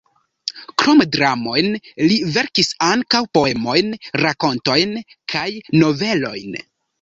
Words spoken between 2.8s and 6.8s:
ankaŭ poemojn, rakontojn kaj novelojn.